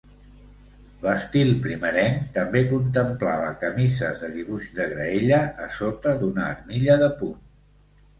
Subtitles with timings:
[1.01, 7.37] L'estil primerenc també contemplava camises de dibuix de graella a sota d'una armilla de punt.